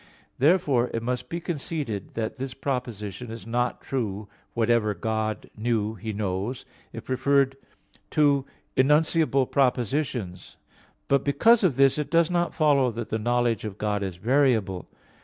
Therefore, 0.39 0.89
it 0.95 1.03
must 1.03 1.29
be 1.29 1.39
conceded 1.39 2.15
that 2.15 2.37
this 2.37 2.55
proposition 2.55 3.29
is 3.29 3.45
not 3.45 3.81
true, 3.81 4.27
"Whatever 4.55 4.95
God 4.95 5.47
knew 5.55 5.93
He 5.93 6.11
knows," 6.11 6.65
if 6.91 7.07
referred 7.07 7.55
to 8.09 8.43
enunciable 8.75 9.45
propositions. 9.45 10.57
But 11.07 11.23
because 11.23 11.63
of 11.63 11.75
this, 11.75 11.99
it 11.99 12.09
does 12.09 12.31
not 12.31 12.55
follow 12.55 12.89
that 12.89 13.09
the 13.09 13.19
knowledge 13.19 13.63
of 13.63 13.77
God 13.77 14.01
is 14.01 14.15
variable. 14.15 14.87